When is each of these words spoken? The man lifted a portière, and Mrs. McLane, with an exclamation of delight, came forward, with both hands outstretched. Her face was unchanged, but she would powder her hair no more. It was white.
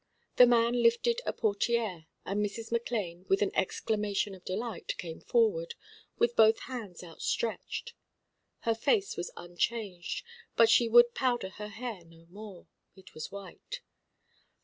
The 0.37 0.47
man 0.47 0.81
lifted 0.81 1.21
a 1.27 1.31
portière, 1.31 2.07
and 2.25 2.43
Mrs. 2.43 2.71
McLane, 2.71 3.29
with 3.29 3.43
an 3.43 3.51
exclamation 3.55 4.33
of 4.33 4.43
delight, 4.43 4.97
came 4.97 5.21
forward, 5.21 5.75
with 6.17 6.35
both 6.35 6.57
hands 6.61 7.03
outstretched. 7.03 7.93
Her 8.61 8.73
face 8.73 9.15
was 9.15 9.29
unchanged, 9.37 10.25
but 10.55 10.71
she 10.71 10.87
would 10.87 11.13
powder 11.13 11.49
her 11.49 11.69
hair 11.69 12.03
no 12.03 12.25
more. 12.31 12.65
It 12.95 13.13
was 13.13 13.31
white. 13.31 13.81